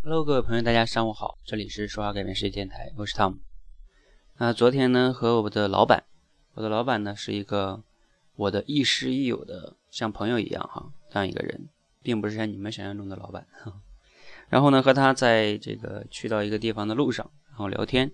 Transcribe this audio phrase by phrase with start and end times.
[0.00, 3.38] Hello，各位朋友，大家上午好，这里是说话改变世界电台，我是 Tom。
[4.38, 6.04] 那昨天呢，和我的老板，
[6.54, 7.82] 我的老板呢是一个
[8.36, 11.68] 我的亦师亦友的，像朋友一样哈，这样一个人，
[12.00, 13.72] 并不是像你们想象中的老板哈。
[14.48, 18.10] 然后呢，和他在这个去到一个地方的路上，然后聊天，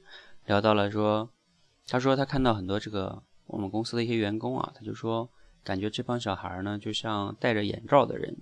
[0.46, 1.28] 聊到了说，
[1.86, 5.28] 他说他看到很多这个我们公司的一些员工啊，他就说
[5.62, 8.34] 感觉这帮小孩呢就像戴着眼罩的人，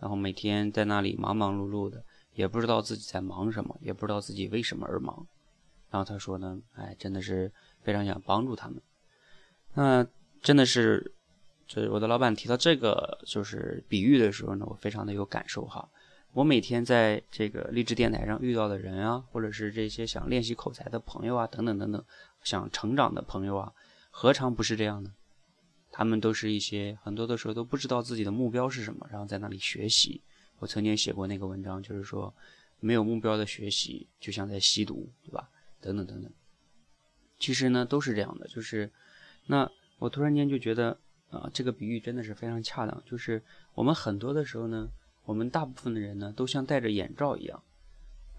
[0.00, 2.02] 然后每天在那里忙忙碌碌的。
[2.36, 5.26] 也不知道自己在忙什么，也不知道自己为什么而忙。
[5.90, 7.50] 然后他说呢，哎，真的是
[7.82, 8.80] 非常想帮助他们。
[9.74, 10.06] 那
[10.42, 11.12] 真的是，
[11.66, 15.88] 就是我的老板提到这个就是比喻的时候呢，我非常的有感受哈。
[16.32, 22.04] 我每天在这个励志电台上遇到的人啊，或者是这些想练习口才的朋友啊，等等等等，
[22.42, 23.72] 想成长的朋友啊，
[24.10, 25.10] 何尝不是这样呢？
[25.90, 30.20] 他们都是一些很多的时候都不知道自己的目标是什么，然后在那里学习。
[30.58, 32.32] 我曾经写过那个文章，就是说，
[32.80, 35.48] 没有目标的学习就像在吸毒，对吧？
[35.80, 36.32] 等等等等。
[37.38, 38.46] 其实呢，都是这样的。
[38.48, 38.90] 就是，
[39.46, 40.98] 那我突然间就觉得，
[41.30, 43.02] 啊，这个比喻真的是非常恰当。
[43.04, 43.42] 就是
[43.74, 44.88] 我们很多的时候呢，
[45.24, 47.62] 我们大部分的人呢，都像戴着眼罩一样。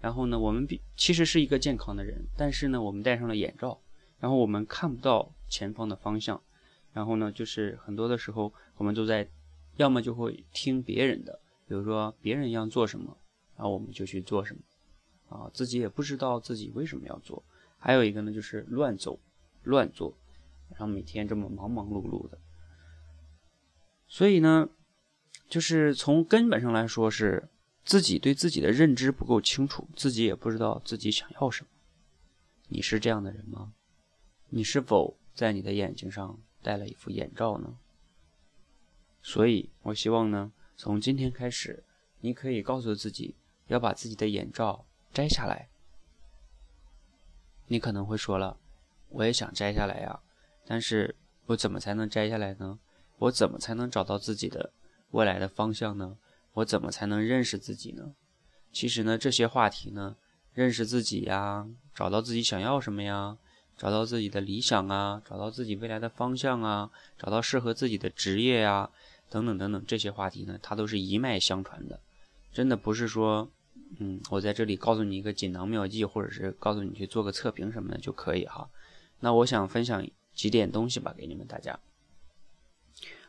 [0.00, 3.80] 然后呢，我们比其实是一个健康的人，但是呢，我们戴上了眼罩，
[4.18, 6.40] 然后我们看不到前方的方向。
[6.92, 9.28] 然后呢，就是很多的时候，我们都在，
[9.76, 11.40] 要么就会听别人的。
[11.68, 13.14] 比如说别人要做什么，
[13.54, 17.44] 然后我们就去做什么，啊，自己也不知道自己为什么要做。
[17.76, 19.20] 还有一个呢，就是乱走、
[19.64, 20.16] 乱做，
[20.70, 22.38] 然后每天这么忙忙碌碌的。
[24.08, 24.70] 所以呢，
[25.46, 27.50] 就是从根本上来说，是
[27.84, 31.68] 自己对自己的认知不够清楚，自己也不知道自己想要什么。
[32.68, 33.74] 你是这样的人吗？
[34.48, 37.76] 你是否在你的眼睛上戴了一副眼罩呢？
[39.20, 40.50] 所以我希望呢。
[40.80, 41.82] 从今天开始，
[42.20, 43.34] 你可以告诉自己
[43.66, 45.68] 要把自己的眼罩摘下来。
[47.66, 48.56] 你可能会说了，
[49.08, 50.20] 我也想摘下来呀，
[50.64, 52.78] 但是我怎么才能摘下来呢？
[53.18, 54.72] 我怎么才能找到自己的
[55.10, 56.16] 未来的方向呢？
[56.52, 58.14] 我怎么才能认识自己呢？
[58.70, 60.16] 其实呢，这些话题呢，
[60.54, 63.36] 认识自己呀，找到自己想要什么呀，
[63.76, 66.88] 找到自己的理想啊，找到自己未来的方向啊，
[67.18, 68.88] 找到适合自己的职业呀。
[69.30, 72.00] 等等等等，这些话题呢，它都是一脉相传的，
[72.52, 73.50] 真的不是说，
[73.98, 78.68] 嗯，我在这里告诉你一个锦囊妙计，或者是告诉你去做个测评什么的就可以哈。
[79.20, 81.78] 那我想分享几点东西吧，给你们大家。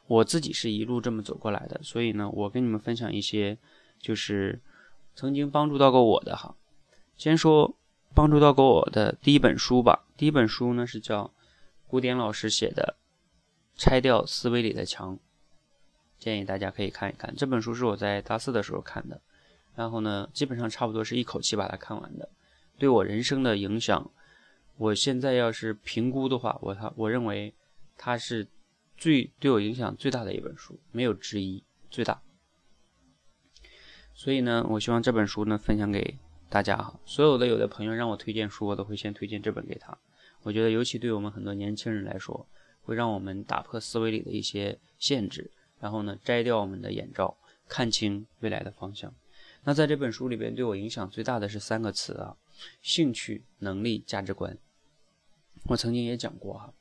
[0.07, 3.57] 我自己是一路这么走过来的，所以呢，我跟你们分享一些，
[3.99, 4.59] 就是
[5.15, 6.55] 曾经帮助到过我的哈。
[7.17, 7.75] 先说
[8.15, 11.31] 帮助到过我的第一本书吧，第一本书呢是叫
[11.87, 12.95] 古典老师写的
[13.79, 15.15] 《拆掉思维里的墙》。
[16.19, 19.19] 建议大家可以看一看这本书，是我在大四的时候看的，
[19.75, 22.29] 然后呢，基本上差不多是一口气把它看完的。
[22.77, 24.11] 对我人生的影响，
[24.77, 27.53] 我现在要是评估的话，我他我认为
[27.97, 28.47] 它是
[28.97, 32.21] 最对我影响最大的一本书，没有之一，最大。
[34.13, 36.17] 所以呢，我希望这本书呢分享给
[36.49, 36.99] 大家哈。
[37.05, 39.97] 所有的有的朋友让我推荐书，我都会先推荐这本给他。
[40.43, 42.45] 我觉得尤其对我们很多年轻人来说，
[42.81, 45.49] 会让我们打破思维里的一些限制。
[45.79, 49.13] 然后呢，摘掉我们的眼罩，看清未来的方向。
[49.63, 52.37] 那在这本书里边，对我影响最大的是三个词啊：
[52.81, 54.57] 兴趣、能力、价值观。
[55.65, 56.73] 我曾经也讲过哈。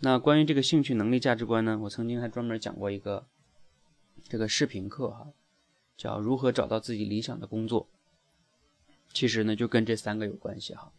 [0.00, 3.26] 那关于这个兴趣、能力、价值观呢，我曾经还专门讲过一个
[4.28, 5.28] 这个视频课哈，
[5.96, 7.88] 叫如何找到自己理想的工作。
[9.12, 10.92] 其实呢，就跟这三个有关系哈。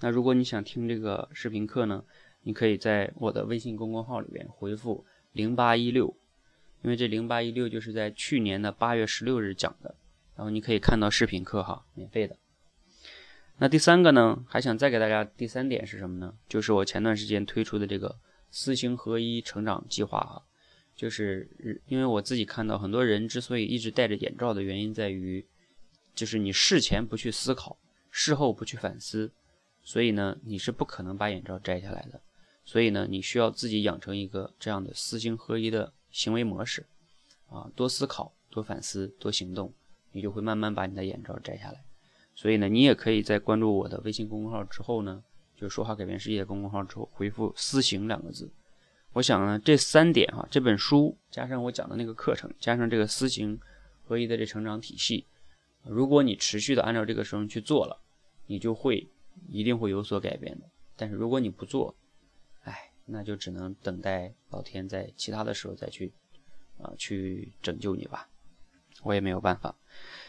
[0.00, 2.04] 那如果你想听这个视频课呢，
[2.42, 6.14] 你可以在我的微信公众号里边回复零八一六。
[6.84, 9.94] 因为这零八一六就是在去年的八月十六日讲的，
[10.36, 12.36] 然后你可以看到视频课哈，免费的。
[13.56, 16.34] 那第三个呢，还想再给大家第三点是什么呢？
[16.46, 18.18] 就是我前段时间推出的这个
[18.50, 20.42] 思行合一成长计划哈，
[20.94, 25.46] 就是因为我自己看到很多人之所以一直戴着眼罩的原因在于，
[26.14, 27.78] 就是你事前不去思考，
[28.10, 29.32] 事后不去反思，
[29.82, 32.20] 所以呢，你是不可能把眼罩摘下来的。
[32.66, 35.94] 所以呢，你需要自己养成一个这样的思行合一的。
[36.14, 36.86] 行为模式，
[37.50, 39.72] 啊，多思考，多反思，多行动，
[40.12, 41.82] 你就会慢慢把你的眼罩摘下来。
[42.36, 45.24] 所以呢，你也可以在关注我的微信公众号之后呢，
[45.56, 48.48] 就说话改变世界公众号之后回复“思行”两个字。
[49.14, 53.58] 我想呢，这三点哈，这本书加上我讲的那个课程，加上这个思行
[54.04, 55.26] 合一的这成长体系，
[55.82, 58.00] 如果你持续的按照这个时候去做了，
[58.46, 59.08] 你就会
[59.48, 60.66] 一定会有所改变的。
[60.96, 61.92] 但是如果你不做，
[63.06, 66.12] 那就只能等待老天在其他的时候再去，
[66.78, 68.28] 啊，去拯救你吧，
[69.02, 69.74] 我也没有办法。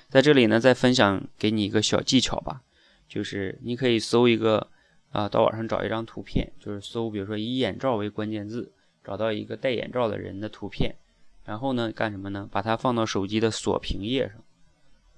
[0.09, 2.61] 在这里呢，再分享给你一个小技巧吧，
[3.07, 4.69] 就是你可以搜一个
[5.11, 8.71] 啊，到网上找一张图片，就是搜，比如说以眼罩为关键字，
[9.03, 10.95] 找到一个戴眼罩的人的图片，
[11.43, 12.47] 然后呢，干什么呢？
[12.51, 14.43] 把它放到手机的锁屏页上，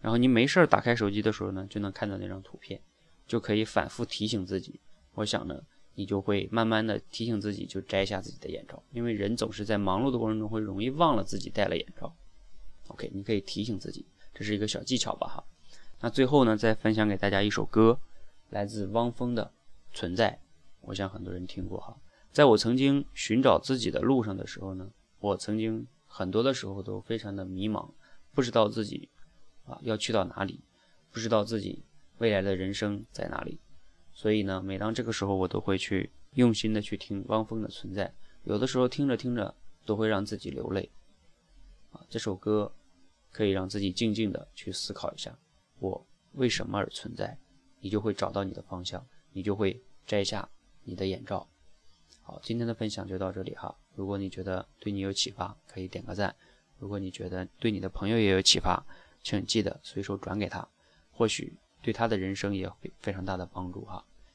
[0.02, 2.80] 然后你没事儿打开手机的时候呢，就能看到那张图片，
[3.28, 4.80] 就可以反复提醒自己。
[5.16, 5.62] 我想呢，
[5.98, 12.16] 你就会慢慢的提醒自己，就摘下自己的眼罩，因为人总是在忙碌的过程中会容易忘了自己戴了眼罩。
[12.90, 15.44] OK，你可以提醒自己，这是一个小技巧吧哈。
[16.00, 18.00] 那最后呢，再分享给大家一首歌，
[18.52, 19.52] 来自汪峰的
[19.98, 20.40] 《存在》，
[20.82, 21.98] 我想很多人听过哈。
[22.32, 27.90] 在我曾经寻找自己的路上的时候呢，我曾经很多的时候都非常的迷茫，
[28.36, 29.10] 不知道自己
[29.66, 30.60] 啊要去到哪里，
[31.12, 31.82] 不知道自己
[32.20, 33.58] 未来的人生在哪里。
[34.18, 38.12] 所以呢，每当这个时候，我都会去用心的去听汪峰的存在。
[38.46, 39.54] 有的时候听着听着，
[39.86, 40.90] 都会让自己流泪。
[41.92, 42.74] 啊，这首歌
[43.32, 45.38] 可以让自己静静的去思考一下，
[45.78, 47.38] 我为什么而存在？
[47.80, 50.50] 你就会找到你的方向，你就会摘下
[50.84, 51.48] 你的眼罩。
[52.24, 53.78] 好，今天的分享就到这里哈。
[53.94, 56.32] 如果你觉得对你有启发，可以点个赞；
[56.80, 58.84] 如果你觉得对你的朋友也有启发，
[59.22, 60.68] 请记得随手转给他，
[61.12, 61.56] 或许。
[61.80, 64.04] 对他的人生也会非常大的帮助哈，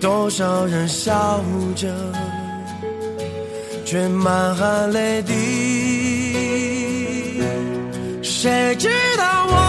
[0.00, 1.44] 多少人笑
[1.76, 1.86] 着，
[3.84, 5.34] 却满含泪滴。
[8.22, 8.88] 谁知
[9.18, 9.59] 道我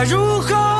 [0.00, 0.79] 该如何？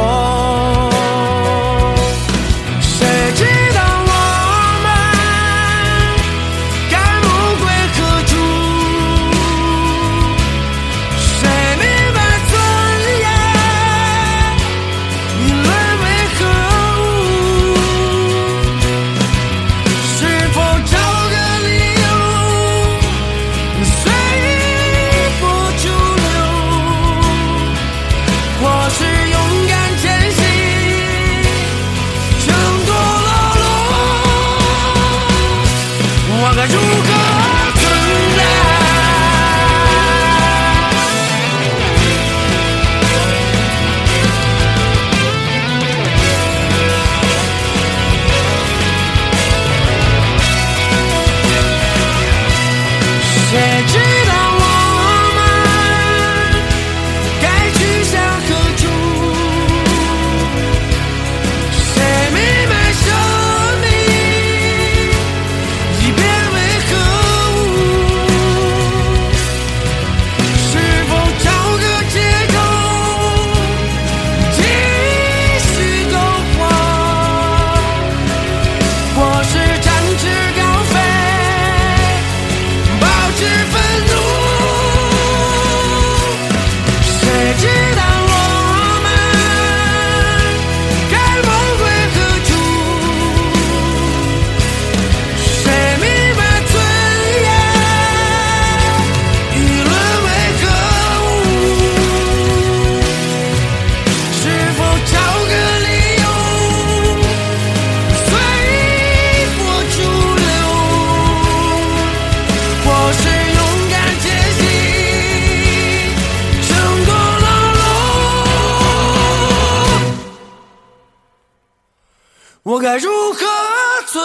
[124.11, 124.19] 怎